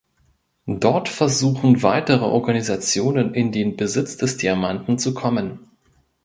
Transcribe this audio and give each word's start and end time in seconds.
Dort 0.65 1.09
versuchen 1.09 1.83
weitere 1.83 2.25
Organisationen 2.25 3.35
in 3.35 3.51
den 3.51 3.77
Besitz 3.77 4.17
des 4.17 4.35
Diamanten 4.37 4.97
zu 4.97 5.13
kommen. 5.13 5.59